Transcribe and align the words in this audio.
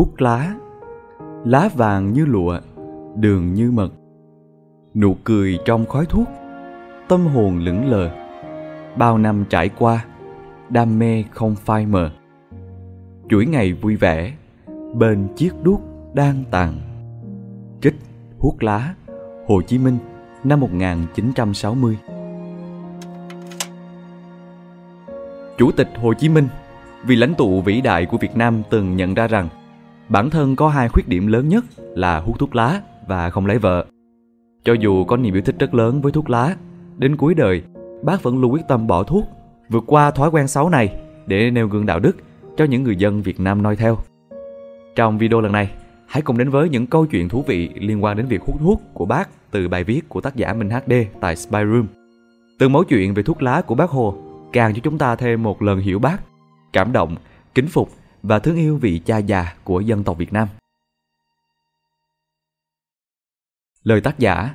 hút 0.00 0.20
lá. 0.20 0.54
Lá 1.44 1.68
vàng 1.74 2.12
như 2.12 2.26
lụa, 2.26 2.60
đường 3.16 3.54
như 3.54 3.70
mật. 3.70 3.92
Nụ 4.94 5.16
cười 5.24 5.58
trong 5.64 5.86
khói 5.86 6.06
thuốc, 6.06 6.28
tâm 7.08 7.26
hồn 7.26 7.58
lững 7.58 7.90
lờ. 7.90 8.10
Bao 8.96 9.18
năm 9.18 9.44
trải 9.50 9.68
qua, 9.68 10.04
đam 10.68 10.98
mê 10.98 11.24
không 11.30 11.56
phai 11.56 11.86
mờ. 11.86 12.10
Chuỗi 13.28 13.46
ngày 13.46 13.72
vui 13.72 13.96
vẻ, 13.96 14.32
bên 14.94 15.28
chiếc 15.36 15.50
đuốc 15.62 15.80
đang 16.14 16.44
tàn. 16.50 16.74
Trích 17.82 17.94
hút 18.38 18.60
lá, 18.60 18.94
Hồ 19.46 19.62
Chí 19.62 19.78
Minh, 19.78 19.98
năm 20.44 20.60
1960 20.60 21.98
Chủ 25.58 25.70
tịch 25.72 25.88
Hồ 25.96 26.14
Chí 26.14 26.28
Minh, 26.28 26.48
vì 27.04 27.16
lãnh 27.16 27.34
tụ 27.34 27.60
vĩ 27.60 27.80
đại 27.80 28.06
của 28.06 28.18
Việt 28.18 28.36
Nam 28.36 28.62
từng 28.70 28.96
nhận 28.96 29.14
ra 29.14 29.26
rằng 29.26 29.48
bản 30.10 30.30
thân 30.30 30.56
có 30.56 30.68
hai 30.68 30.88
khuyết 30.88 31.08
điểm 31.08 31.26
lớn 31.26 31.48
nhất 31.48 31.64
là 31.78 32.20
hút 32.20 32.38
thuốc 32.38 32.54
lá 32.54 32.80
và 33.06 33.30
không 33.30 33.46
lấy 33.46 33.58
vợ. 33.58 33.86
Cho 34.64 34.72
dù 34.72 35.04
có 35.04 35.16
niềm 35.16 35.34
yêu 35.34 35.42
thích 35.42 35.56
rất 35.58 35.74
lớn 35.74 36.00
với 36.00 36.12
thuốc 36.12 36.30
lá, 36.30 36.56
đến 36.98 37.16
cuối 37.16 37.34
đời, 37.34 37.62
bác 38.02 38.22
vẫn 38.22 38.40
luôn 38.40 38.52
quyết 38.52 38.68
tâm 38.68 38.86
bỏ 38.86 39.02
thuốc, 39.02 39.24
vượt 39.68 39.84
qua 39.86 40.10
thói 40.10 40.30
quen 40.30 40.48
xấu 40.48 40.70
này 40.70 41.00
để 41.26 41.50
nêu 41.50 41.68
gương 41.68 41.86
đạo 41.86 42.00
đức 42.00 42.16
cho 42.56 42.64
những 42.64 42.82
người 42.82 42.96
dân 42.96 43.22
Việt 43.22 43.40
Nam 43.40 43.62
noi 43.62 43.76
theo. 43.76 43.98
Trong 44.96 45.18
video 45.18 45.40
lần 45.40 45.52
này, 45.52 45.70
hãy 46.06 46.22
cùng 46.22 46.38
đến 46.38 46.50
với 46.50 46.68
những 46.68 46.86
câu 46.86 47.06
chuyện 47.06 47.28
thú 47.28 47.44
vị 47.46 47.70
liên 47.74 48.04
quan 48.04 48.16
đến 48.16 48.26
việc 48.26 48.42
hút 48.42 48.56
thuốc 48.60 48.82
của 48.94 49.06
bác 49.06 49.28
từ 49.50 49.68
bài 49.68 49.84
viết 49.84 50.08
của 50.08 50.20
tác 50.20 50.36
giả 50.36 50.52
Minh 50.52 50.70
HD 50.70 50.92
tại 51.20 51.36
Spy 51.36 51.58
Room. 51.58 51.86
Từ 52.58 52.68
mẫu 52.68 52.84
chuyện 52.84 53.14
về 53.14 53.22
thuốc 53.22 53.42
lá 53.42 53.60
của 53.60 53.74
bác 53.74 53.90
Hồ 53.90 54.14
càng 54.52 54.74
cho 54.74 54.80
chúng 54.82 54.98
ta 54.98 55.16
thêm 55.16 55.42
một 55.42 55.62
lần 55.62 55.78
hiểu 55.78 55.98
bác, 55.98 56.16
cảm 56.72 56.92
động, 56.92 57.16
kính 57.54 57.66
phục 57.66 57.90
và 58.22 58.38
thương 58.38 58.56
yêu 58.56 58.76
vị 58.76 59.00
cha 59.04 59.18
già 59.18 59.54
của 59.64 59.80
dân 59.80 60.04
tộc 60.04 60.18
Việt 60.18 60.32
Nam. 60.32 60.48
Lời 63.82 64.00
tác 64.00 64.18
giả 64.18 64.54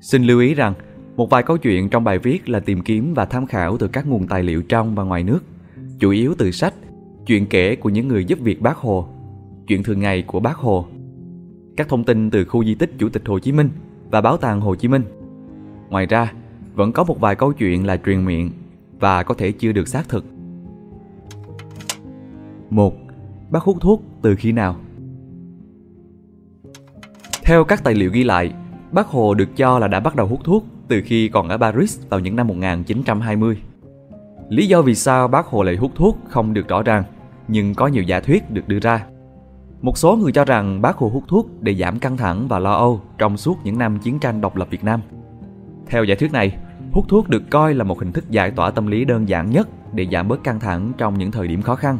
Xin 0.00 0.24
lưu 0.24 0.40
ý 0.40 0.54
rằng, 0.54 0.74
một 1.16 1.30
vài 1.30 1.42
câu 1.42 1.58
chuyện 1.58 1.88
trong 1.88 2.04
bài 2.04 2.18
viết 2.18 2.48
là 2.48 2.60
tìm 2.60 2.82
kiếm 2.82 3.14
và 3.14 3.24
tham 3.24 3.46
khảo 3.46 3.78
từ 3.78 3.88
các 3.88 4.06
nguồn 4.06 4.26
tài 4.26 4.42
liệu 4.42 4.62
trong 4.62 4.94
và 4.94 5.04
ngoài 5.04 5.22
nước, 5.22 5.40
chủ 5.98 6.10
yếu 6.10 6.34
từ 6.38 6.50
sách, 6.50 6.74
chuyện 7.26 7.46
kể 7.46 7.76
của 7.76 7.88
những 7.88 8.08
người 8.08 8.24
giúp 8.24 8.38
việc 8.40 8.62
bác 8.62 8.76
Hồ, 8.76 9.08
chuyện 9.66 9.82
thường 9.82 10.00
ngày 10.00 10.22
của 10.22 10.40
bác 10.40 10.56
Hồ, 10.56 10.86
các 11.76 11.88
thông 11.88 12.04
tin 12.04 12.30
từ 12.30 12.44
khu 12.44 12.64
di 12.64 12.74
tích 12.74 12.90
Chủ 12.98 13.08
tịch 13.08 13.22
Hồ 13.26 13.38
Chí 13.38 13.52
Minh 13.52 13.70
và 14.10 14.20
Bảo 14.20 14.36
tàng 14.36 14.60
Hồ 14.60 14.74
Chí 14.74 14.88
Minh. 14.88 15.02
Ngoài 15.88 16.06
ra, 16.06 16.32
vẫn 16.74 16.92
có 16.92 17.04
một 17.04 17.20
vài 17.20 17.34
câu 17.34 17.52
chuyện 17.52 17.86
là 17.86 17.96
truyền 17.96 18.24
miệng 18.24 18.50
và 19.00 19.22
có 19.22 19.34
thể 19.34 19.52
chưa 19.52 19.72
được 19.72 19.88
xác 19.88 20.08
thực. 20.08 20.24
1. 22.70 22.94
Bác 23.50 23.62
hút 23.62 23.76
thuốc 23.80 24.02
từ 24.22 24.34
khi 24.34 24.52
nào? 24.52 24.76
Theo 27.44 27.64
các 27.64 27.84
tài 27.84 27.94
liệu 27.94 28.10
ghi 28.10 28.24
lại, 28.24 28.52
bác 28.92 29.06
Hồ 29.06 29.34
được 29.34 29.56
cho 29.56 29.78
là 29.78 29.88
đã 29.88 30.00
bắt 30.00 30.16
đầu 30.16 30.26
hút 30.26 30.40
thuốc 30.44 30.64
từ 30.88 31.02
khi 31.04 31.28
còn 31.28 31.48
ở 31.48 31.58
Paris 31.58 32.00
vào 32.08 32.20
những 32.20 32.36
năm 32.36 32.46
1920. 32.46 33.58
Lý 34.48 34.66
do 34.66 34.82
vì 34.82 34.94
sao 34.94 35.28
bác 35.28 35.46
Hồ 35.46 35.62
lại 35.62 35.76
hút 35.76 35.92
thuốc 35.94 36.18
không 36.28 36.54
được 36.54 36.68
rõ 36.68 36.82
ràng, 36.82 37.04
nhưng 37.48 37.74
có 37.74 37.86
nhiều 37.86 38.02
giả 38.02 38.20
thuyết 38.20 38.50
được 38.50 38.68
đưa 38.68 38.78
ra. 38.78 39.06
Một 39.80 39.98
số 39.98 40.16
người 40.16 40.32
cho 40.32 40.44
rằng 40.44 40.82
bác 40.82 40.96
Hồ 40.96 41.10
hút 41.12 41.24
thuốc 41.28 41.62
để 41.62 41.74
giảm 41.74 41.98
căng 41.98 42.16
thẳng 42.16 42.48
và 42.48 42.58
lo 42.58 42.72
âu 42.72 43.00
trong 43.18 43.36
suốt 43.36 43.56
những 43.64 43.78
năm 43.78 43.98
chiến 43.98 44.18
tranh 44.18 44.40
độc 44.40 44.56
lập 44.56 44.68
Việt 44.70 44.84
Nam. 44.84 45.00
Theo 45.86 46.04
giả 46.04 46.14
thuyết 46.14 46.32
này, 46.32 46.56
hút 46.92 47.04
thuốc 47.08 47.28
được 47.28 47.42
coi 47.50 47.74
là 47.74 47.84
một 47.84 47.98
hình 47.98 48.12
thức 48.12 48.30
giải 48.30 48.50
tỏa 48.50 48.70
tâm 48.70 48.86
lý 48.86 49.04
đơn 49.04 49.28
giản 49.28 49.50
nhất 49.50 49.68
để 49.92 50.06
giảm 50.12 50.28
bớt 50.28 50.44
căng 50.44 50.60
thẳng 50.60 50.92
trong 50.98 51.18
những 51.18 51.30
thời 51.30 51.48
điểm 51.48 51.62
khó 51.62 51.74
khăn. 51.74 51.98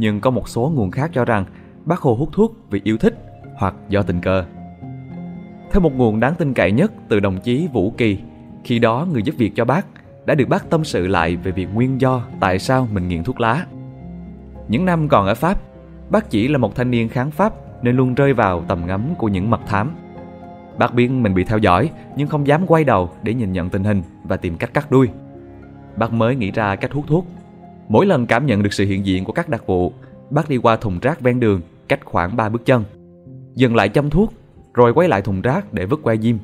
Nhưng 0.00 0.20
có 0.20 0.30
một 0.30 0.48
số 0.48 0.72
nguồn 0.74 0.90
khác 0.90 1.10
cho 1.14 1.24
rằng 1.24 1.44
bác 1.84 2.00
Hồ 2.00 2.14
hút 2.14 2.28
thuốc 2.32 2.56
vì 2.70 2.80
yêu 2.84 2.98
thích 2.98 3.14
hoặc 3.56 3.74
do 3.88 4.02
tình 4.02 4.20
cờ. 4.20 4.44
Theo 5.70 5.80
một 5.80 5.96
nguồn 5.96 6.20
đáng 6.20 6.34
tin 6.34 6.54
cậy 6.54 6.72
nhất 6.72 6.92
từ 7.08 7.20
đồng 7.20 7.38
chí 7.40 7.68
Vũ 7.72 7.90
Kỳ, 7.90 8.18
khi 8.64 8.78
đó 8.78 9.06
người 9.12 9.22
giúp 9.22 9.34
việc 9.38 9.52
cho 9.54 9.64
bác 9.64 9.86
đã 10.26 10.34
được 10.34 10.48
bác 10.48 10.70
tâm 10.70 10.84
sự 10.84 11.06
lại 11.06 11.36
về 11.36 11.52
việc 11.52 11.68
nguyên 11.74 12.00
do 12.00 12.22
tại 12.40 12.58
sao 12.58 12.88
mình 12.92 13.08
nghiện 13.08 13.24
thuốc 13.24 13.40
lá. 13.40 13.66
Những 14.68 14.84
năm 14.84 15.08
còn 15.08 15.26
ở 15.26 15.34
Pháp, 15.34 15.60
bác 16.10 16.30
chỉ 16.30 16.48
là 16.48 16.58
một 16.58 16.74
thanh 16.74 16.90
niên 16.90 17.08
kháng 17.08 17.30
Pháp 17.30 17.52
nên 17.84 17.96
luôn 17.96 18.14
rơi 18.14 18.32
vào 18.32 18.64
tầm 18.68 18.86
ngắm 18.86 19.14
của 19.18 19.28
những 19.28 19.50
mật 19.50 19.60
thám. 19.66 19.94
Bác 20.78 20.94
biết 20.94 21.10
mình 21.10 21.34
bị 21.34 21.44
theo 21.44 21.58
dõi 21.58 21.90
nhưng 22.16 22.28
không 22.28 22.46
dám 22.46 22.66
quay 22.66 22.84
đầu 22.84 23.10
để 23.22 23.34
nhìn 23.34 23.52
nhận 23.52 23.70
tình 23.70 23.84
hình 23.84 24.02
và 24.24 24.36
tìm 24.36 24.56
cách 24.56 24.74
cắt 24.74 24.90
đuôi. 24.90 25.08
Bác 25.96 26.12
mới 26.12 26.36
nghĩ 26.36 26.50
ra 26.50 26.76
cách 26.76 26.92
hút 26.92 27.04
thuốc. 27.08 27.26
Mỗi 27.90 28.06
lần 28.06 28.26
cảm 28.26 28.46
nhận 28.46 28.62
được 28.62 28.72
sự 28.72 28.84
hiện 28.84 29.06
diện 29.06 29.24
của 29.24 29.32
các 29.32 29.48
đặc 29.48 29.66
vụ, 29.66 29.92
bác 30.30 30.48
đi 30.48 30.56
qua 30.56 30.76
thùng 30.76 30.98
rác 31.02 31.20
ven 31.20 31.40
đường 31.40 31.60
cách 31.88 32.04
khoảng 32.04 32.36
3 32.36 32.48
bước 32.48 32.66
chân. 32.66 32.84
Dừng 33.54 33.76
lại 33.76 33.88
châm 33.88 34.10
thuốc 34.10 34.32
rồi 34.74 34.92
quay 34.92 35.08
lại 35.08 35.22
thùng 35.22 35.40
rác 35.40 35.72
để 35.72 35.86
vứt 35.86 36.02
que 36.02 36.16
diêm. 36.16 36.36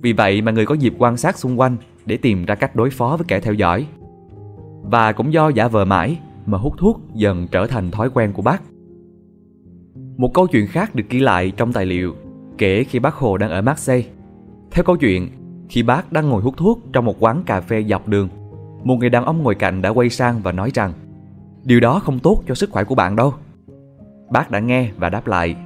Vì 0.00 0.12
vậy 0.12 0.42
mà 0.42 0.52
người 0.52 0.66
có 0.66 0.74
dịp 0.74 0.94
quan 0.98 1.16
sát 1.16 1.38
xung 1.38 1.60
quanh 1.60 1.76
để 2.06 2.16
tìm 2.16 2.44
ra 2.44 2.54
cách 2.54 2.76
đối 2.76 2.90
phó 2.90 3.16
với 3.16 3.24
kẻ 3.28 3.40
theo 3.40 3.54
dõi. 3.54 3.86
Và 4.82 5.12
cũng 5.12 5.32
do 5.32 5.48
giả 5.48 5.68
vờ 5.68 5.84
mãi 5.84 6.18
mà 6.46 6.58
hút 6.58 6.74
thuốc 6.78 7.00
dần 7.14 7.48
trở 7.50 7.66
thành 7.66 7.90
thói 7.90 8.10
quen 8.14 8.32
của 8.32 8.42
bác. 8.42 8.62
Một 10.16 10.34
câu 10.34 10.46
chuyện 10.46 10.66
khác 10.66 10.94
được 10.94 11.04
ghi 11.10 11.20
lại 11.20 11.52
trong 11.56 11.72
tài 11.72 11.86
liệu 11.86 12.14
kể 12.58 12.84
khi 12.84 12.98
bác 12.98 13.14
Hồ 13.14 13.36
đang 13.36 13.50
ở 13.50 13.62
Marseille. 13.62 14.08
Theo 14.70 14.84
câu 14.84 14.96
chuyện, 14.96 15.28
khi 15.68 15.82
bác 15.82 16.12
đang 16.12 16.28
ngồi 16.28 16.42
hút 16.42 16.56
thuốc 16.56 16.80
trong 16.92 17.04
một 17.04 17.16
quán 17.20 17.42
cà 17.46 17.60
phê 17.60 17.84
dọc 17.88 18.08
đường, 18.08 18.28
một 18.84 18.96
người 18.96 19.10
đàn 19.10 19.24
ông 19.24 19.42
ngồi 19.42 19.54
cạnh 19.54 19.82
đã 19.82 19.90
quay 19.90 20.10
sang 20.10 20.40
và 20.42 20.52
nói 20.52 20.70
rằng 20.74 20.92
điều 21.64 21.80
đó 21.80 21.98
không 21.98 22.18
tốt 22.18 22.42
cho 22.48 22.54
sức 22.54 22.70
khỏe 22.70 22.84
của 22.84 22.94
bạn 22.94 23.16
đâu. 23.16 23.34
Bác 24.30 24.50
đã 24.50 24.58
nghe 24.58 24.90
và 24.96 25.10
đáp 25.10 25.26
lại 25.26 25.56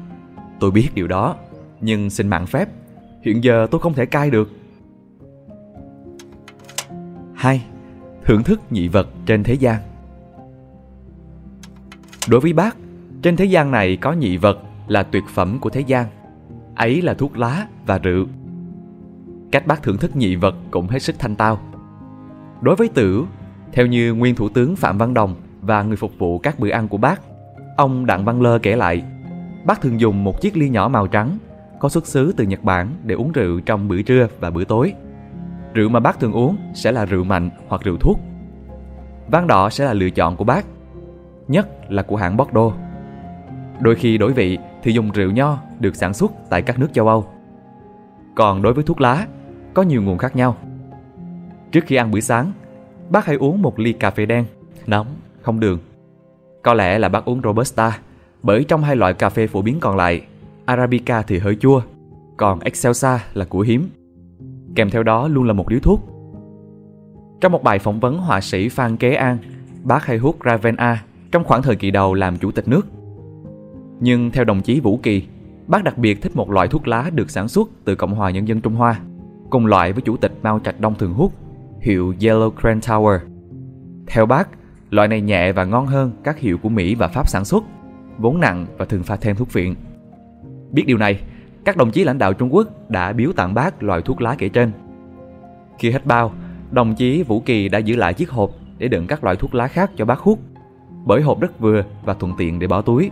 Tôi 0.61 0.71
biết 0.71 0.89
điều 0.95 1.07
đó, 1.07 1.37
nhưng 1.81 2.11
xin 2.11 2.29
mạng 2.29 2.47
phép, 2.47 2.69
hiện 3.23 3.45
giờ 3.45 3.67
tôi 3.71 3.81
không 3.81 3.95
thể 3.95 4.07
cai 4.07 4.31
được. 4.31 4.51
2. 7.35 7.65
Thưởng 8.25 8.43
thức 8.43 8.61
nhị 8.71 8.89
vật 8.89 9.09
trên 9.27 9.45
thế 9.45 9.55
gian 9.55 9.81
Đối 12.29 12.41
với 12.41 12.53
bác, 12.53 12.77
trên 13.23 13.37
thế 13.37 13.45
gian 13.45 13.71
này 13.71 13.97
có 13.97 14.13
nhị 14.13 14.37
vật 14.37 14.59
là 14.89 15.03
tuyệt 15.03 15.25
phẩm 15.35 15.59
của 15.61 15.71
thế 15.71 15.81
gian. 15.81 16.07
Ấy 16.75 17.03
là 17.03 17.15
thuốc 17.15 17.39
lá 17.39 17.67
và 17.87 17.99
rượu. 17.99 18.27
Cách 19.53 19.67
bác 19.67 19.83
thưởng 19.83 19.97
thức 19.97 20.17
nhị 20.17 20.37
vật 20.37 20.55
cũng 20.71 20.89
hết 20.89 20.99
sức 20.99 21.17
thanh 21.19 21.37
tao. 21.37 21.61
Đối 22.61 22.77
với 22.77 22.89
Tửu, 22.89 23.27
theo 23.73 23.87
như 23.87 24.15
nguyên 24.15 24.35
thủ 24.35 24.49
tướng 24.49 24.77
Phạm 24.77 24.99
Văn 24.99 25.15
Đồng 25.15 25.35
và 25.61 25.83
người 25.83 25.97
phục 25.97 26.13
vụ 26.19 26.39
các 26.39 26.59
bữa 26.59 26.71
ăn 26.71 26.89
của 26.89 26.97
bác, 26.97 27.21
ông 27.77 28.07
Đặng 28.07 28.25
Văn 28.25 28.43
Lơ 28.43 28.59
kể 28.59 28.77
lại, 28.77 29.03
bác 29.65 29.81
thường 29.81 30.01
dùng 30.01 30.25
một 30.25 30.41
chiếc 30.41 30.57
ly 30.57 30.69
nhỏ 30.69 30.89
màu 30.89 31.07
trắng 31.07 31.39
có 31.79 31.89
xuất 31.89 32.07
xứ 32.07 32.35
từ 32.37 32.45
Nhật 32.45 32.65
Bản 32.65 32.89
để 33.03 33.15
uống 33.15 33.33
rượu 33.33 33.61
trong 33.61 33.89
bữa 33.89 34.03
trưa 34.03 34.29
và 34.41 34.51
bữa 34.51 34.65
tối. 34.65 34.93
Rượu 35.75 35.89
mà 35.89 36.01
bác 36.01 36.21
thường 36.21 36.33
uống 36.33 36.57
sẽ 36.75 36.93
là 36.93 37.05
rượu 37.05 37.25
mạnh 37.25 37.51
hoặc 37.69 37.83
rượu 37.85 37.97
thuốc. 37.97 38.21
Vang 39.31 39.47
đỏ 39.47 39.71
sẽ 39.71 39.85
là 39.85 39.93
lựa 39.93 40.11
chọn 40.11 40.37
của 40.37 40.45
bác 40.45 40.65
nhất 41.49 41.69
là 41.89 42.03
của 42.03 42.17
hãng 42.17 42.37
Bordeaux. 42.37 42.75
Đôi 43.81 43.95
khi 43.95 44.19
đổi 44.19 44.33
vị 44.33 44.59
thì 44.83 44.93
dùng 44.93 45.11
rượu 45.11 45.31
nho 45.31 45.59
được 45.81 45.97
sản 45.97 46.15
xuất 46.15 46.33
tại 46.51 46.63
các 46.63 46.79
nước 46.79 46.89
châu 46.93 47.09
Âu. 47.09 47.27
Còn 48.35 48.63
đối 48.63 48.73
với 48.73 48.85
thuốc 48.85 49.01
lá, 49.01 49.27
có 49.75 49.83
nhiều 49.83 50.03
nguồn 50.03 50.19
khác 50.19 50.37
nhau. 50.37 50.57
Trước 51.73 51.85
khi 51.87 51.97
ăn 51.97 52.11
bữa 52.11 52.21
sáng, 52.21 52.53
bác 53.11 53.27
hãy 53.27 53.37
uống 53.37 53.63
một 53.63 53.79
ly 53.79 53.93
cà 53.93 54.11
phê 54.11 54.27
đen, 54.27 54.45
nóng, 54.87 55.07
không 55.43 55.61
đường. 55.61 55.79
Có 56.63 56.75
lẽ 56.75 56.99
là 56.99 57.09
bác 57.09 57.25
uống 57.25 57.41
Robusta, 57.45 57.99
bởi 58.43 58.65
trong 58.65 58.83
hai 58.83 58.97
loại 58.97 59.15
cà 59.15 59.29
phê 59.29 59.47
phổ 59.47 59.63
biến 59.63 59.81
còn 59.81 59.97
lại, 59.97 60.23
Arabica 60.65 61.23
thì 61.23 61.39
hơi 61.39 61.57
chua, 61.57 61.83
còn 62.37 62.61
Excelsa 62.61 63.25
là 63.35 63.45
của 63.45 63.61
hiếm. 63.61 63.89
Kèm 64.75 64.91
theo 64.91 65.03
đó 65.03 65.29
luôn 65.29 65.45
là 65.45 65.53
một 65.53 65.69
điếu 65.69 65.81
thuốc. 65.81 66.01
Trong 67.41 67.53
một 67.53 67.63
bài 67.63 67.79
phỏng 67.79 68.01
vấn 68.01 68.19
họa 68.19 68.41
sĩ 68.41 68.69
Phan 68.69 68.97
Kế 68.97 69.15
An, 69.15 69.39
bác 69.83 70.07
hay 70.07 70.19
hút 70.19 70.37
Ravena 70.45 71.05
trong 71.31 71.45
khoảng 71.45 71.63
thời 71.63 71.77
kỳ 71.77 71.91
đầu 71.91 72.15
làm 72.15 72.39
chủ 72.39 72.51
tịch 72.51 72.69
nước. 72.69 72.87
Nhưng 74.01 74.31
theo 74.31 74.45
đồng 74.45 74.61
chí 74.61 74.81
Vũ 74.81 75.01
Kỳ, 75.03 75.23
bác 75.67 75.85
đặc 75.85 75.99
biệt 75.99 76.23
thích 76.23 76.37
một 76.37 76.51
loại 76.51 76.69
thuốc 76.69 76.89
lá 76.89 77.11
được 77.15 77.31
sản 77.31 77.49
xuất 77.49 77.69
từ 77.85 77.95
Cộng 77.95 78.15
hòa 78.15 78.31
Nhân 78.31 78.49
dân 78.49 78.61
Trung 78.61 78.75
Hoa, 78.75 79.01
cùng 79.51 79.67
loại 79.67 79.93
với 79.93 80.03
chủ 80.03 80.17
tịch 80.17 80.33
Mao 80.43 80.61
Trạch 80.65 80.81
Đông 80.81 80.95
thường 80.95 81.15
hút, 81.15 81.33
hiệu 81.81 82.15
Yellow 82.21 82.51
Crane 82.51 82.81
Tower. 82.81 83.19
Theo 84.07 84.27
bác, 84.27 84.49
loại 84.91 85.09
này 85.09 85.21
nhẹ 85.21 85.53
và 85.53 85.65
ngon 85.65 85.87
hơn 85.87 86.13
các 86.25 86.39
hiệu 86.39 86.59
của 86.59 86.69
Mỹ 86.69 86.95
và 86.95 87.09
Pháp 87.09 87.29
sản 87.29 87.45
xuất, 87.45 87.65
vốn 88.19 88.41
nặng 88.41 88.67
và 88.79 88.85
thường 88.85 89.03
pha 89.03 89.17
thêm 89.17 89.37
thuốc 89.37 89.53
viện. 89.53 89.75
Biết 90.71 90.85
điều 90.87 90.99
này, 90.99 91.21
các 91.65 91.77
đồng 91.77 91.91
chí 91.91 92.05
lãnh 92.05 92.19
đạo 92.19 92.33
Trung 92.33 92.55
Quốc 92.55 92.69
đã 92.91 93.13
biếu 93.13 93.33
tặng 93.33 93.55
bác 93.55 93.83
loại 93.83 94.03
thuốc 94.03 94.21
lá 94.21 94.35
kể 94.39 94.49
trên. 94.49 94.73
Khi 95.79 95.91
hết 95.91 96.07
bao, 96.07 96.33
đồng 96.71 96.95
chí 96.95 97.23
Vũ 97.23 97.41
Kỳ 97.41 97.69
đã 97.69 97.79
giữ 97.79 97.97
lại 97.97 98.15
chiếc 98.15 98.31
hộp 98.31 98.51
để 98.79 98.89
đựng 98.89 99.07
các 99.07 99.25
loại 99.25 99.37
thuốc 99.37 99.55
lá 99.55 99.69
khác 99.69 99.91
cho 99.97 100.05
bác 100.05 100.19
hút 100.19 100.39
bởi 101.05 101.23
hộp 101.23 101.41
rất 101.41 101.61
vừa 101.61 101.83
và 102.05 102.15
thuận 102.15 102.33
tiện 102.39 102.59
để 102.59 102.67
bỏ 102.67 102.83
túi. 102.83 103.11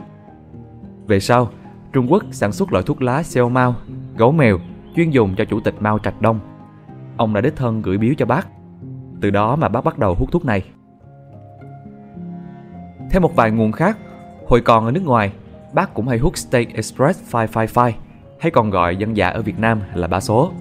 Về 1.06 1.20
sau, 1.20 1.50
Trung 1.92 2.12
Quốc 2.12 2.24
sản 2.30 2.52
xuất 2.52 2.72
loại 2.72 2.84
thuốc 2.84 3.02
lá 3.02 3.22
xeo 3.22 3.48
mao, 3.48 3.74
gấu 4.16 4.32
mèo 4.32 4.58
chuyên 4.96 5.10
dùng 5.10 5.34
cho 5.36 5.44
chủ 5.44 5.60
tịch 5.60 5.74
Mao 5.80 5.98
Trạch 5.98 6.20
Đông. 6.20 6.40
Ông 7.16 7.34
đã 7.34 7.40
đích 7.40 7.56
thân 7.56 7.82
gửi 7.82 7.98
biếu 7.98 8.14
cho 8.19 8.26
bác. 8.26 8.48
Từ 9.20 9.30
đó 9.30 9.56
mà 9.56 9.68
bác 9.68 9.84
bắt 9.84 9.98
đầu 9.98 10.14
hút 10.14 10.32
thuốc 10.32 10.44
này. 10.44 10.62
Theo 13.10 13.20
một 13.20 13.36
vài 13.36 13.50
nguồn 13.50 13.72
khác, 13.72 13.98
Hồi 14.46 14.60
còn 14.60 14.84
ở 14.84 14.90
nước 14.90 15.04
ngoài, 15.04 15.32
bác 15.72 15.94
cũng 15.94 16.08
hay 16.08 16.18
hút 16.18 16.36
State 16.36 16.66
Express 16.74 17.34
555 17.34 17.92
hay 18.40 18.50
còn 18.50 18.70
gọi 18.70 18.96
dân 18.96 19.16
dạ 19.16 19.28
ở 19.28 19.42
Việt 19.42 19.58
Nam 19.58 19.80
là 19.94 20.06
ba 20.06 20.20
số. 20.20 20.52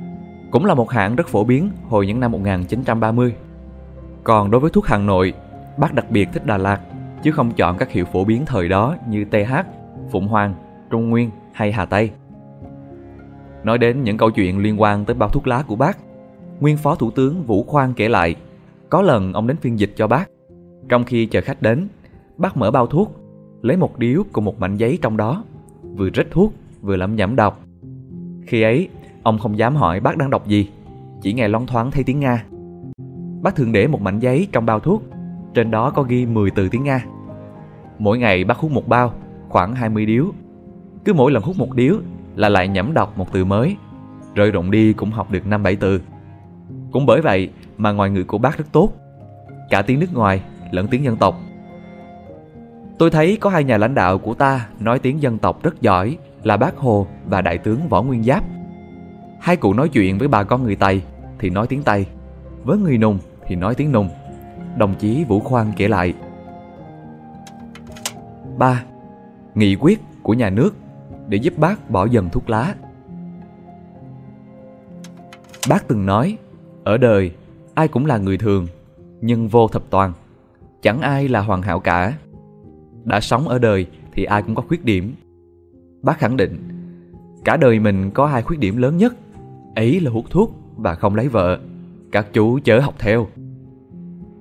Cũng 0.51 0.65
là 0.65 0.73
một 0.73 0.89
hãng 0.89 1.15
rất 1.15 1.27
phổ 1.27 1.43
biến 1.43 1.69
hồi 1.89 2.07
những 2.07 2.19
năm 2.19 2.31
1930. 2.31 3.35
Còn 4.23 4.51
đối 4.51 4.61
với 4.61 4.71
thuốc 4.71 4.85
Hà 4.85 4.97
Nội, 4.97 5.33
bác 5.77 5.93
đặc 5.93 6.11
biệt 6.11 6.29
thích 6.33 6.45
Đà 6.45 6.57
Lạt 6.57 6.79
chứ 7.23 7.31
không 7.31 7.51
chọn 7.51 7.77
các 7.77 7.91
hiệu 7.91 8.05
phổ 8.05 8.23
biến 8.23 8.45
thời 8.45 8.69
đó 8.69 8.95
như 9.09 9.25
TH, 9.25 9.53
Phụng 10.11 10.27
Hoàng, 10.27 10.53
Trung 10.89 11.09
Nguyên 11.09 11.31
hay 11.53 11.71
Hà 11.71 11.85
Tây. 11.85 12.09
Nói 13.63 13.77
đến 13.77 14.03
những 14.03 14.17
câu 14.17 14.31
chuyện 14.31 14.59
liên 14.59 14.81
quan 14.81 15.05
tới 15.05 15.15
bao 15.15 15.29
thuốc 15.29 15.47
lá 15.47 15.63
của 15.67 15.75
bác, 15.75 15.97
nguyên 16.59 16.77
phó 16.77 16.95
thủ 16.95 17.11
tướng 17.11 17.43
Vũ 17.43 17.63
Khoan 17.63 17.93
kể 17.93 18.09
lại, 18.09 18.35
có 18.95 19.01
lần 19.01 19.33
ông 19.33 19.47
đến 19.47 19.57
phiên 19.57 19.79
dịch 19.79 19.93
cho 19.95 20.07
bác. 20.07 20.29
Trong 20.89 21.03
khi 21.03 21.25
chờ 21.25 21.41
khách 21.41 21.61
đến, 21.61 21.87
bác 22.37 22.57
mở 22.57 22.71
bao 22.71 22.87
thuốc, 22.87 23.15
lấy 23.61 23.77
một 23.77 23.99
điếu 23.99 24.23
cùng 24.33 24.45
một 24.45 24.59
mảnh 24.59 24.77
giấy 24.77 24.99
trong 25.01 25.17
đó, 25.17 25.43
vừa 25.95 26.09
rít 26.09 26.27
thuốc 26.31 26.53
vừa 26.81 26.95
lẩm 26.95 27.15
nhẩm 27.15 27.35
đọc. 27.35 27.59
Khi 28.47 28.61
ấy, 28.61 28.89
ông 29.23 29.39
không 29.39 29.57
dám 29.57 29.75
hỏi 29.75 29.99
bác 29.99 30.17
đang 30.17 30.29
đọc 30.29 30.47
gì, 30.47 30.69
chỉ 31.21 31.33
nghe 31.33 31.47
loáng 31.47 31.67
thoáng 31.67 31.91
thấy 31.91 32.03
tiếng 32.03 32.19
Nga. 32.19 32.45
Bác 33.41 33.55
thường 33.55 33.71
để 33.71 33.87
một 33.87 34.01
mảnh 34.01 34.19
giấy 34.19 34.47
trong 34.51 34.65
bao 34.65 34.79
thuốc, 34.79 35.03
trên 35.53 35.71
đó 35.71 35.89
có 35.89 36.03
ghi 36.03 36.25
10 36.25 36.51
từ 36.51 36.69
tiếng 36.69 36.83
Nga. 36.83 37.05
Mỗi 37.99 38.17
ngày 38.17 38.43
bác 38.43 38.57
hút 38.57 38.71
một 38.71 38.87
bao, 38.87 39.13
khoảng 39.49 39.75
20 39.75 40.05
điếu. 40.05 40.25
Cứ 41.05 41.13
mỗi 41.13 41.31
lần 41.31 41.43
hút 41.43 41.57
một 41.57 41.73
điếu 41.73 41.95
là 42.35 42.49
lại 42.49 42.67
nhẩm 42.67 42.93
đọc 42.93 43.17
một 43.17 43.33
từ 43.33 43.45
mới, 43.45 43.75
rơi 44.35 44.51
rụng 44.51 44.71
đi 44.71 44.93
cũng 44.93 45.11
học 45.11 45.31
được 45.31 45.43
5-7 45.45 45.75
từ. 45.79 46.01
Cũng 46.91 47.05
bởi 47.05 47.21
vậy 47.21 47.49
mà 47.77 47.91
ngoại 47.91 48.09
ngữ 48.09 48.23
của 48.23 48.37
bác 48.37 48.57
rất 48.57 48.65
tốt, 48.71 48.89
cả 49.69 49.81
tiếng 49.81 49.99
nước 49.99 50.13
ngoài 50.13 50.41
lẫn 50.71 50.87
tiếng 50.87 51.03
dân 51.03 51.17
tộc. 51.17 51.35
Tôi 52.97 53.11
thấy 53.11 53.37
có 53.41 53.49
hai 53.49 53.63
nhà 53.63 53.77
lãnh 53.77 53.95
đạo 53.95 54.17
của 54.17 54.33
ta 54.33 54.67
nói 54.79 54.99
tiếng 54.99 55.21
dân 55.21 55.37
tộc 55.37 55.63
rất 55.63 55.81
giỏi 55.81 56.17
là 56.43 56.57
bác 56.57 56.77
Hồ 56.77 57.07
và 57.25 57.41
đại 57.41 57.57
tướng 57.57 57.89
Võ 57.89 58.01
Nguyên 58.01 58.23
Giáp. 58.23 58.43
Hai 59.39 59.55
cụ 59.55 59.73
nói 59.73 59.89
chuyện 59.89 60.17
với 60.17 60.27
bà 60.27 60.43
con 60.43 60.63
người 60.63 60.75
Tây 60.75 61.01
thì 61.39 61.49
nói 61.49 61.67
tiếng 61.67 61.83
Tây, 61.83 62.05
với 62.63 62.77
người 62.77 62.97
Nùng 62.97 63.19
thì 63.47 63.55
nói 63.55 63.75
tiếng 63.75 63.91
Nùng. 63.91 64.09
Đồng 64.77 64.95
chí 64.95 65.23
Vũ 65.23 65.39
Khoan 65.39 65.71
kể 65.77 65.87
lại. 65.87 66.13
3. 68.57 68.83
Nghị 69.55 69.75
quyết 69.75 70.01
của 70.23 70.33
nhà 70.33 70.49
nước 70.49 70.75
để 71.27 71.37
giúp 71.37 71.53
bác 71.57 71.89
bỏ 71.89 72.05
dần 72.05 72.29
thuốc 72.29 72.49
lá. 72.49 72.75
Bác 75.69 75.87
từng 75.87 76.05
nói, 76.05 76.37
ở 76.83 76.97
đời 76.97 77.31
ai 77.75 77.87
cũng 77.87 78.05
là 78.05 78.17
người 78.17 78.37
thường, 78.37 78.67
nhưng 79.21 79.47
vô 79.47 79.67
thập 79.67 79.83
toàn. 79.89 80.13
Chẳng 80.81 81.01
ai 81.01 81.27
là 81.27 81.41
hoàn 81.41 81.61
hảo 81.61 81.79
cả. 81.79 82.17
Đã 83.03 83.19
sống 83.19 83.47
ở 83.47 83.59
đời 83.59 83.85
thì 84.13 84.23
ai 84.23 84.41
cũng 84.41 84.55
có 84.55 84.63
khuyết 84.67 84.85
điểm. 84.85 85.13
Bác 86.01 86.19
khẳng 86.19 86.37
định, 86.37 86.57
cả 87.45 87.57
đời 87.57 87.79
mình 87.79 88.11
có 88.11 88.25
hai 88.25 88.41
khuyết 88.41 88.59
điểm 88.59 88.77
lớn 88.77 88.97
nhất, 88.97 89.15
ấy 89.75 89.99
là 89.99 90.11
hút 90.11 90.25
thuốc 90.29 90.51
và 90.77 90.95
không 90.95 91.15
lấy 91.15 91.27
vợ. 91.27 91.59
Các 92.11 92.27
chú 92.33 92.59
chớ 92.63 92.79
học 92.79 92.95
theo. 92.99 93.27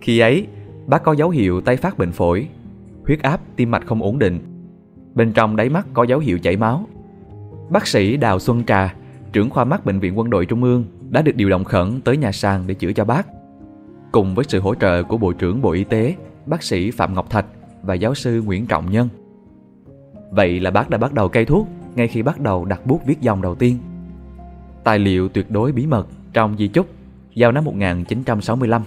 Khi 0.00 0.18
ấy, 0.18 0.46
bác 0.86 1.02
có 1.02 1.12
dấu 1.12 1.30
hiệu 1.30 1.60
tái 1.60 1.76
phát 1.76 1.98
bệnh 1.98 2.12
phổi, 2.12 2.48
huyết 3.06 3.22
áp, 3.22 3.40
tim 3.56 3.70
mạch 3.70 3.86
không 3.86 4.02
ổn 4.02 4.18
định. 4.18 4.38
Bên 5.14 5.32
trong 5.32 5.56
đáy 5.56 5.68
mắt 5.68 5.86
có 5.92 6.02
dấu 6.02 6.18
hiệu 6.18 6.38
chảy 6.38 6.56
máu. 6.56 6.86
Bác 7.70 7.86
sĩ 7.86 8.16
Đào 8.16 8.38
Xuân 8.38 8.64
Trà, 8.64 8.94
trưởng 9.32 9.50
khoa 9.50 9.64
mắt 9.64 9.86
Bệnh 9.86 10.00
viện 10.00 10.18
Quân 10.18 10.30
đội 10.30 10.46
Trung 10.46 10.62
ương 10.62 10.84
đã 11.10 11.22
được 11.22 11.36
điều 11.36 11.48
động 11.48 11.64
khẩn 11.64 12.00
tới 12.00 12.16
nhà 12.16 12.32
sàn 12.32 12.64
để 12.66 12.74
chữa 12.74 12.92
cho 12.92 13.04
bác. 13.04 13.26
Cùng 14.12 14.34
với 14.34 14.44
sự 14.48 14.60
hỗ 14.60 14.74
trợ 14.74 15.02
của 15.02 15.18
Bộ 15.18 15.32
trưởng 15.32 15.62
Bộ 15.62 15.70
Y 15.70 15.84
tế, 15.84 16.14
bác 16.46 16.62
sĩ 16.62 16.90
Phạm 16.90 17.14
Ngọc 17.14 17.30
Thạch 17.30 17.46
và 17.82 17.94
giáo 17.94 18.14
sư 18.14 18.42
Nguyễn 18.42 18.66
Trọng 18.66 18.90
Nhân. 18.90 19.08
Vậy 20.30 20.60
là 20.60 20.70
bác 20.70 20.90
đã 20.90 20.98
bắt 20.98 21.12
đầu 21.12 21.28
cây 21.28 21.44
thuốc 21.44 21.68
ngay 21.94 22.08
khi 22.08 22.22
bắt 22.22 22.40
đầu 22.40 22.64
đặt 22.64 22.86
bút 22.86 23.00
viết 23.06 23.20
dòng 23.20 23.42
đầu 23.42 23.54
tiên. 23.54 23.78
Tài 24.84 24.98
liệu 24.98 25.28
tuyệt 25.28 25.50
đối 25.50 25.72
bí 25.72 25.86
mật 25.86 26.08
trong 26.32 26.56
di 26.58 26.68
chúc 26.68 26.86
giao 27.34 27.52
năm 27.52 27.64
1965. 27.64 28.82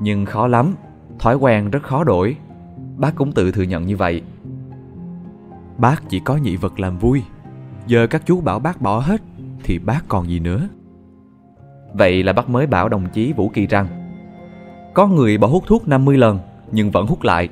Nhưng 0.00 0.24
khó 0.24 0.46
lắm, 0.46 0.74
thói 1.18 1.36
quen 1.36 1.70
rất 1.70 1.82
khó 1.82 2.04
đổi. 2.04 2.36
Bác 2.96 3.14
cũng 3.14 3.32
tự 3.32 3.52
thừa 3.52 3.62
nhận 3.62 3.86
như 3.86 3.96
vậy. 3.96 4.22
Bác 5.78 6.08
chỉ 6.08 6.20
có 6.20 6.36
nhị 6.36 6.56
vật 6.56 6.80
làm 6.80 6.98
vui. 6.98 7.22
Giờ 7.86 8.06
các 8.06 8.22
chú 8.26 8.40
bảo 8.40 8.58
bác 8.58 8.80
bỏ 8.80 8.98
hết 8.98 9.22
thì 9.64 9.78
bác 9.78 10.00
còn 10.08 10.28
gì 10.28 10.40
nữa. 10.40 10.68
Vậy 11.98 12.22
là 12.22 12.32
bác 12.32 12.48
mới 12.48 12.66
bảo 12.66 12.88
đồng 12.88 13.06
chí 13.12 13.32
Vũ 13.32 13.48
Kỳ 13.48 13.66
rằng 13.66 13.86
Có 14.94 15.06
người 15.06 15.38
bỏ 15.38 15.48
hút 15.48 15.64
thuốc 15.66 15.88
50 15.88 16.18
lần 16.18 16.38
nhưng 16.72 16.90
vẫn 16.90 17.06
hút 17.06 17.22
lại. 17.22 17.48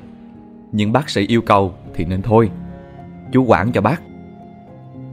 Nhưng 0.71 0.91
bác 0.91 1.09
sĩ 1.09 1.27
yêu 1.27 1.41
cầu 1.41 1.73
thì 1.93 2.05
nên 2.05 2.21
thôi. 2.21 2.49
Chú 3.31 3.43
quản 3.43 3.71
cho 3.71 3.81
bác. 3.81 4.01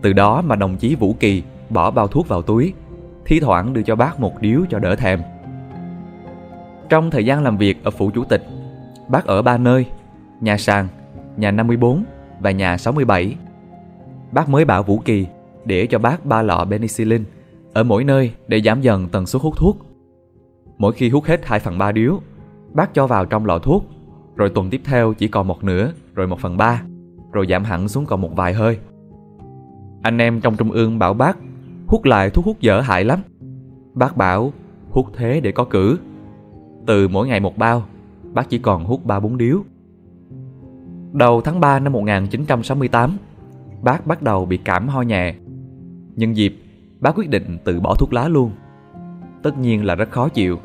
Từ 0.03 0.13
đó 0.13 0.43
mà 0.43 0.57
đồng 0.57 0.77
chí 0.77 0.95
Vũ 0.95 1.17
Kỳ 1.21 1.43
bỏ 1.71 1.91
bao 1.91 2.09
thuốc 2.09 2.29
vào 2.29 2.43
túi, 2.43 2.73
thi 3.25 3.41
thoảng 3.41 3.73
đưa 3.73 3.83
cho 3.83 3.97
bác 3.97 4.21
một 4.21 4.41
điếu 4.41 4.61
cho 4.71 4.79
đỡ 4.79 4.97
thèm. 4.97 5.21
Trong 6.89 7.11
thời 7.11 7.27
gian 7.27 7.43
làm 7.43 7.57
việc 7.57 7.85
ở 7.85 7.91
phủ 7.91 8.11
chủ 8.11 8.25
tịch, 8.25 8.47
bác 9.09 9.27
ở 9.27 9.43
ba 9.43 9.59
nơi, 9.59 9.87
nhà 10.41 10.57
sàn, 10.57 10.89
nhà 11.37 11.51
54 11.51 12.05
và 12.41 12.51
nhà 12.51 12.77
67. 12.79 13.37
Bác 14.33 14.49
mới 14.49 14.65
bảo 14.65 14.83
Vũ 14.83 14.99
Kỳ 15.05 15.27
để 15.65 15.87
cho 15.87 15.99
bác 15.99 16.27
ba 16.27 16.43
lọ 16.43 16.67
penicillin 16.71 17.25
ở 17.75 17.83
mỗi 17.83 18.05
nơi 18.05 18.33
để 18.49 18.61
giảm 18.61 18.81
dần 18.81 19.09
tần 19.09 19.27
suất 19.27 19.43
hút 19.43 19.55
thuốc. 19.57 19.77
Mỗi 20.79 20.93
khi 20.93 21.11
hút 21.11 21.25
hết 21.25 21.47
2 21.47 21.61
phần 21.61 21.79
3 21.79 21.93
điếu, 21.93 22.21
bác 22.73 22.95
cho 22.95 23.07
vào 23.07 23.27
trong 23.27 23.47
lọ 23.47 23.59
thuốc, 23.59 23.85
rồi 24.37 24.51
tuần 24.55 24.71
tiếp 24.71 24.81
theo 24.85 25.15
chỉ 25.15 25.29
còn 25.29 25.47
một 25.47 25.65
nửa, 25.65 25.93
rồi 26.15 26.27
một 26.27 26.41
phần 26.41 26.57
ba, 26.57 26.83
rồi 27.33 27.47
giảm 27.51 27.65
hẳn 27.65 27.89
xuống 27.89 28.07
còn 28.07 28.21
một 28.21 28.37
vài 28.37 28.53
hơi. 28.53 28.79
Anh 30.03 30.19
em 30.19 30.41
trong 30.41 30.57
trung 30.57 30.71
ương 30.71 30.99
bảo 30.99 31.15
bác 31.15 31.37
hút 31.87 32.05
lại 32.05 32.31
thuốc 32.31 32.45
hút 32.45 32.61
dở 32.61 32.81
hại 32.81 33.05
lắm. 33.05 33.21
Bác 33.95 34.17
bảo 34.17 34.53
hút 34.91 35.07
thế 35.17 35.41
để 35.41 35.53
có 35.53 35.65
cử. 35.65 35.99
Từ 36.87 37.09
mỗi 37.09 37.29
ngày 37.29 37.41
một 37.41 37.59
bao, 37.59 37.83
bác 38.33 38.49
chỉ 38.49 38.59
còn 38.59 38.85
hút 38.85 39.07
3-4 39.07 39.37
điếu. 39.37 39.59
Đầu 41.13 41.41
tháng 41.41 41.61
3 41.61 41.79
năm 41.79 41.93
1968, 41.93 43.17
bác 43.83 44.07
bắt 44.07 44.23
đầu 44.23 44.47
bị 44.47 44.57
cảm 44.57 44.89
ho 44.89 45.03
nhẹ. 45.03 45.35
Nhân 46.17 46.37
dịp, 46.37 46.57
bác 47.01 47.19
quyết 47.19 47.31
định 47.31 47.59
từ 47.65 47.81
bỏ 47.81 47.95
thuốc 47.95 48.13
lá 48.13 48.29
luôn. 48.29 48.51
Tất 49.43 49.59
nhiên 49.59 49.85
là 49.85 49.95
rất 49.95 50.11
khó 50.11 50.29
chịu, 50.29 50.59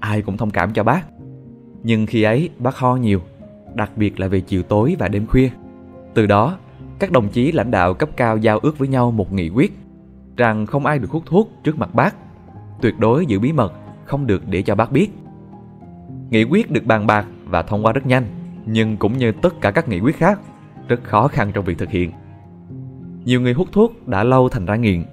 ai 0.00 0.22
cũng 0.22 0.36
thông 0.36 0.50
cảm 0.50 0.72
cho 0.72 0.84
bác. 0.84 1.02
Nhưng 1.82 2.06
khi 2.06 2.22
ấy 2.22 2.50
bác 2.58 2.76
ho 2.76 2.96
nhiều, 2.96 3.20
đặc 3.74 3.90
biệt 3.96 4.20
là 4.20 4.28
về 4.28 4.40
chiều 4.40 4.62
tối 4.62 4.96
và 4.98 5.08
đêm 5.08 5.26
khuya. 5.26 5.50
Từ 6.14 6.26
đó, 6.26 6.58
các 6.98 7.12
đồng 7.12 7.28
chí 7.28 7.52
lãnh 7.52 7.70
đạo 7.70 7.94
cấp 7.94 8.08
cao 8.16 8.36
giao 8.36 8.58
ước 8.58 8.78
với 8.78 8.88
nhau 8.88 9.10
một 9.10 9.32
nghị 9.32 9.48
quyết 9.48 9.72
rằng 10.36 10.66
không 10.66 10.86
ai 10.86 10.98
được 10.98 11.10
hút 11.10 11.22
thuốc 11.26 11.50
trước 11.64 11.78
mặt 11.78 11.94
bác, 11.94 12.14
tuyệt 12.80 12.98
đối 12.98 13.26
giữ 13.26 13.40
bí 13.40 13.52
mật, 13.52 13.72
không 14.04 14.26
được 14.26 14.42
để 14.48 14.62
cho 14.62 14.74
bác 14.74 14.92
biết. 14.92 15.10
Nghị 16.30 16.44
quyết 16.44 16.70
được 16.70 16.86
bàn 16.86 17.06
bạc 17.06 17.26
và 17.44 17.62
thông 17.62 17.84
qua 17.84 17.92
rất 17.92 18.06
nhanh, 18.06 18.24
nhưng 18.66 18.96
cũng 18.96 19.18
như 19.18 19.32
tất 19.32 19.60
cả 19.60 19.70
các 19.70 19.88
nghị 19.88 20.00
quyết 20.00 20.16
khác, 20.16 20.40
rất 20.88 21.04
khó 21.04 21.28
khăn 21.28 21.50
trong 21.54 21.64
việc 21.64 21.78
thực 21.78 21.90
hiện. 21.90 22.12
Nhiều 23.24 23.40
người 23.40 23.52
hút 23.52 23.68
thuốc 23.72 24.08
đã 24.08 24.24
lâu 24.24 24.48
thành 24.48 24.66
ra 24.66 24.76
nghiện, 24.76 25.04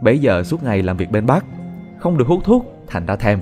bấy 0.00 0.18
giờ 0.18 0.42
suốt 0.42 0.62
ngày 0.62 0.82
làm 0.82 0.96
việc 0.96 1.10
bên 1.10 1.26
bác, 1.26 1.44
không 1.98 2.18
được 2.18 2.28
hút 2.28 2.44
thuốc 2.44 2.66
thành 2.86 3.06
ra 3.06 3.16
thèm. 3.16 3.40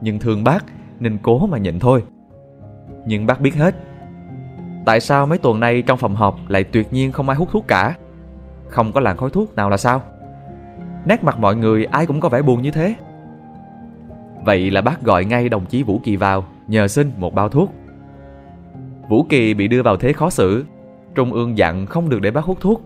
Nhưng 0.00 0.18
thương 0.18 0.44
bác 0.44 0.64
nên 1.00 1.18
cố 1.22 1.46
mà 1.46 1.58
nhịn 1.58 1.78
thôi. 1.78 2.04
Nhưng 3.06 3.26
bác 3.26 3.40
biết 3.40 3.54
hết. 3.54 3.74
Tại 4.84 5.00
sao 5.00 5.26
mấy 5.26 5.38
tuần 5.38 5.60
nay 5.60 5.82
trong 5.82 5.98
phòng 5.98 6.14
họp 6.14 6.38
lại 6.48 6.64
tuyệt 6.64 6.92
nhiên 6.92 7.12
không 7.12 7.28
ai 7.28 7.36
hút 7.36 7.48
thuốc 7.52 7.68
cả? 7.68 7.94
Không 8.68 8.92
có 8.92 9.00
làn 9.00 9.16
khói 9.16 9.30
thuốc 9.30 9.56
nào 9.56 9.70
là 9.70 9.76
sao? 9.76 10.02
Nét 11.04 11.24
mặt 11.24 11.38
mọi 11.38 11.56
người 11.56 11.84
ai 11.84 12.06
cũng 12.06 12.20
có 12.20 12.28
vẻ 12.28 12.42
buồn 12.42 12.62
như 12.62 12.70
thế. 12.70 12.94
Vậy 14.44 14.70
là 14.70 14.80
bác 14.80 15.02
gọi 15.02 15.24
ngay 15.24 15.48
đồng 15.48 15.66
chí 15.66 15.82
Vũ 15.82 16.00
Kỳ 16.04 16.16
vào 16.16 16.44
nhờ 16.68 16.88
xin 16.88 17.12
một 17.18 17.34
bao 17.34 17.48
thuốc. 17.48 17.72
Vũ 19.08 19.26
Kỳ 19.28 19.54
bị 19.54 19.68
đưa 19.68 19.82
vào 19.82 19.96
thế 19.96 20.12
khó 20.12 20.30
xử. 20.30 20.64
Trung 21.14 21.32
ương 21.32 21.58
dặn 21.58 21.86
không 21.86 22.08
được 22.08 22.20
để 22.20 22.30
bác 22.30 22.44
hút 22.44 22.58
thuốc. 22.60 22.82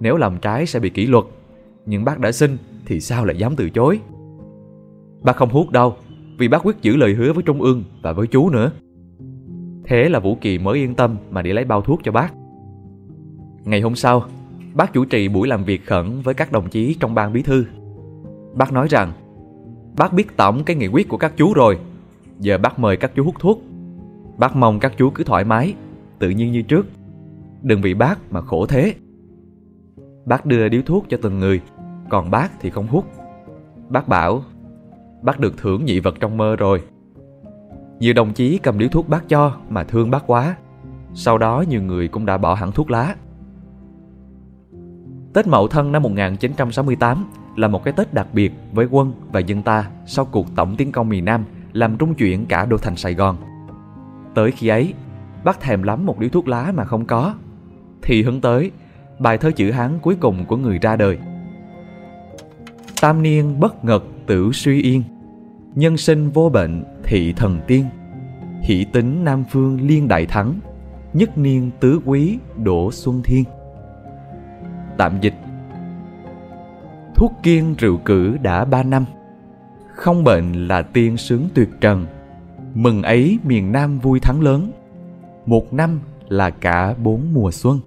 Nếu 0.00 0.16
làm 0.16 0.38
trái 0.38 0.66
sẽ 0.66 0.80
bị 0.80 0.90
kỷ 0.90 1.06
luật. 1.06 1.24
Nhưng 1.86 2.04
bác 2.04 2.20
đã 2.20 2.32
xin 2.32 2.58
thì 2.86 3.00
sao 3.00 3.24
lại 3.24 3.36
dám 3.36 3.56
từ 3.56 3.70
chối? 3.70 4.00
Bác 5.22 5.36
không 5.36 5.50
hút 5.50 5.70
đâu, 5.70 5.94
vì 6.38 6.48
bác 6.48 6.66
quyết 6.66 6.82
giữ 6.82 6.96
lời 6.96 7.14
hứa 7.14 7.32
với 7.32 7.42
Trung 7.42 7.62
ương 7.62 7.84
và 8.02 8.12
với 8.12 8.26
chú 8.26 8.50
nữa. 8.50 8.70
Thế 9.84 10.08
là 10.08 10.18
Vũ 10.18 10.36
Kỳ 10.40 10.58
mới 10.58 10.78
yên 10.78 10.94
tâm 10.94 11.16
mà 11.30 11.42
đi 11.42 11.52
lấy 11.52 11.64
bao 11.64 11.82
thuốc 11.82 12.00
cho 12.04 12.12
bác. 12.12 12.34
Ngày 13.64 13.80
hôm 13.80 13.94
sau, 13.94 14.24
bác 14.74 14.92
chủ 14.92 15.04
trì 15.04 15.28
buổi 15.28 15.48
làm 15.48 15.64
việc 15.64 15.86
khẩn 15.86 16.20
với 16.20 16.34
các 16.34 16.52
đồng 16.52 16.68
chí 16.68 16.96
trong 17.00 17.14
ban 17.14 17.32
bí 17.32 17.42
thư. 17.42 17.64
Bác 18.54 18.72
nói 18.72 18.86
rằng, 18.90 19.12
bác 19.96 20.12
biết 20.12 20.36
tổng 20.36 20.64
cái 20.64 20.76
nghị 20.76 20.86
quyết 20.86 21.08
của 21.08 21.16
các 21.16 21.32
chú 21.36 21.54
rồi, 21.54 21.78
giờ 22.38 22.58
bác 22.58 22.78
mời 22.78 22.96
các 22.96 23.12
chú 23.14 23.24
hút 23.24 23.34
thuốc. 23.38 23.62
Bác 24.38 24.56
mong 24.56 24.78
các 24.80 24.92
chú 24.96 25.10
cứ 25.10 25.24
thoải 25.24 25.44
mái, 25.44 25.74
tự 26.18 26.30
nhiên 26.30 26.52
như 26.52 26.62
trước. 26.62 26.86
Đừng 27.62 27.82
vì 27.82 27.94
bác 27.94 28.32
mà 28.32 28.40
khổ 28.40 28.66
thế. 28.66 28.94
Bác 30.24 30.46
đưa 30.46 30.68
điếu 30.68 30.82
thuốc 30.82 31.06
cho 31.08 31.18
từng 31.22 31.38
người, 31.38 31.60
còn 32.08 32.30
bác 32.30 32.48
thì 32.60 32.70
không 32.70 32.86
hút. 32.86 33.04
Bác 33.88 34.08
bảo, 34.08 34.42
bác 35.22 35.40
được 35.40 35.58
thưởng 35.58 35.84
nhị 35.84 36.00
vật 36.00 36.14
trong 36.20 36.36
mơ 36.36 36.56
rồi. 36.56 36.82
Nhiều 37.98 38.14
đồng 38.14 38.32
chí 38.32 38.58
cầm 38.58 38.78
điếu 38.78 38.88
thuốc 38.88 39.08
bác 39.08 39.28
cho 39.28 39.56
mà 39.68 39.84
thương 39.84 40.10
bác 40.10 40.26
quá. 40.26 40.56
Sau 41.14 41.38
đó 41.38 41.64
nhiều 41.68 41.82
người 41.82 42.08
cũng 42.08 42.26
đã 42.26 42.38
bỏ 42.38 42.54
hẳn 42.54 42.72
thuốc 42.72 42.90
lá. 42.90 43.14
Tết 45.32 45.46
Mậu 45.46 45.68
Thân 45.68 45.92
năm 45.92 46.02
1968 46.02 47.24
là 47.56 47.68
một 47.68 47.84
cái 47.84 47.94
Tết 47.96 48.14
đặc 48.14 48.26
biệt 48.32 48.52
với 48.72 48.86
quân 48.90 49.12
và 49.32 49.40
dân 49.40 49.62
ta 49.62 49.90
sau 50.06 50.24
cuộc 50.24 50.46
tổng 50.56 50.76
tiến 50.76 50.92
công 50.92 51.08
miền 51.08 51.24
Nam 51.24 51.44
làm 51.72 51.96
trung 51.96 52.14
chuyển 52.14 52.46
cả 52.46 52.64
đô 52.64 52.76
thành 52.76 52.96
Sài 52.96 53.14
Gòn. 53.14 53.36
Tới 54.34 54.50
khi 54.50 54.68
ấy, 54.68 54.94
bác 55.44 55.60
thèm 55.60 55.82
lắm 55.82 56.06
một 56.06 56.18
điếu 56.18 56.30
thuốc 56.30 56.48
lá 56.48 56.72
mà 56.74 56.84
không 56.84 57.04
có. 57.04 57.34
Thì 58.02 58.22
hướng 58.22 58.40
tới, 58.40 58.70
bài 59.22 59.38
thơ 59.38 59.50
chữ 59.50 59.70
Hán 59.70 59.98
cuối 60.02 60.16
cùng 60.20 60.44
của 60.44 60.56
người 60.56 60.78
ra 60.78 60.96
đời. 60.96 61.18
Tam 63.00 63.22
niên 63.22 63.60
bất 63.60 63.84
ngật 63.84 64.04
tử 64.26 64.50
suy 64.52 64.82
yên, 64.82 65.02
nhân 65.74 65.96
sinh 65.96 66.30
vô 66.30 66.48
bệnh 66.48 66.84
thị 67.02 67.32
thần 67.32 67.60
tiên. 67.66 67.84
Hỷ 68.62 68.84
tính 68.92 69.24
Nam 69.24 69.44
Phương 69.50 69.80
liên 69.80 70.08
đại 70.08 70.26
thắng, 70.26 70.54
nhất 71.12 71.38
niên 71.38 71.70
tứ 71.80 72.00
quý 72.04 72.38
đổ 72.56 72.92
xuân 72.92 73.22
thiên. 73.24 73.44
Tạm 74.98 75.20
dịch 75.20 75.34
Thuốc 77.14 77.32
kiên 77.42 77.74
rượu 77.78 77.96
cử 77.96 78.36
đã 78.42 78.64
ba 78.64 78.82
năm, 78.82 79.04
không 79.94 80.24
bệnh 80.24 80.68
là 80.68 80.82
tiên 80.82 81.16
sướng 81.16 81.48
tuyệt 81.54 81.68
trần. 81.80 82.06
Mừng 82.74 83.02
ấy 83.02 83.38
miền 83.44 83.72
Nam 83.72 83.98
vui 83.98 84.20
thắng 84.20 84.40
lớn, 84.40 84.72
một 85.46 85.72
năm 85.72 86.00
là 86.28 86.50
cả 86.50 86.94
bốn 87.02 87.20
mùa 87.32 87.50
xuân. 87.50 87.80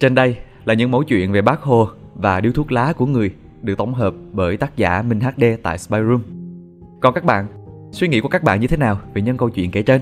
Trên 0.00 0.14
đây 0.14 0.36
là 0.64 0.74
những 0.74 0.90
mẫu 0.90 1.02
chuyện 1.02 1.32
về 1.32 1.42
bác 1.42 1.60
Hồ 1.60 1.88
và 2.14 2.40
điếu 2.40 2.52
thuốc 2.52 2.72
lá 2.72 2.92
của 2.96 3.06
người 3.06 3.34
được 3.62 3.78
tổng 3.78 3.94
hợp 3.94 4.14
bởi 4.32 4.56
tác 4.56 4.76
giả 4.76 5.02
Minh 5.02 5.20
HD 5.20 5.44
tại 5.62 5.78
Spy 5.78 5.96
Room. 6.08 6.22
Còn 7.00 7.14
các 7.14 7.24
bạn, 7.24 7.46
suy 7.92 8.08
nghĩ 8.08 8.20
của 8.20 8.28
các 8.28 8.42
bạn 8.42 8.60
như 8.60 8.66
thế 8.66 8.76
nào 8.76 8.98
về 9.14 9.22
những 9.22 9.36
câu 9.36 9.50
chuyện 9.50 9.70
kể 9.70 9.82
trên? 9.82 10.00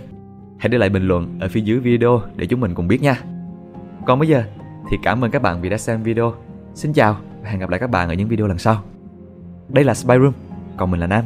Hãy 0.58 0.68
để 0.68 0.78
lại 0.78 0.88
bình 0.88 1.08
luận 1.08 1.38
ở 1.40 1.48
phía 1.48 1.60
dưới 1.60 1.78
video 1.78 2.22
để 2.36 2.46
chúng 2.46 2.60
mình 2.60 2.74
cùng 2.74 2.88
biết 2.88 3.02
nha. 3.02 3.20
Còn 4.06 4.18
bây 4.18 4.28
giờ 4.28 4.44
thì 4.90 4.96
cảm 5.02 5.24
ơn 5.24 5.30
các 5.30 5.42
bạn 5.42 5.60
vì 5.60 5.70
đã 5.70 5.78
xem 5.78 6.02
video. 6.02 6.34
Xin 6.74 6.92
chào 6.92 7.16
và 7.42 7.50
hẹn 7.50 7.60
gặp 7.60 7.70
lại 7.70 7.80
các 7.80 7.90
bạn 7.90 8.08
ở 8.08 8.14
những 8.14 8.28
video 8.28 8.46
lần 8.46 8.58
sau. 8.58 8.82
Đây 9.68 9.84
là 9.84 9.94
Spy 9.94 10.14
Room, 10.14 10.32
còn 10.76 10.90
mình 10.90 11.00
là 11.00 11.06
Nam. 11.06 11.24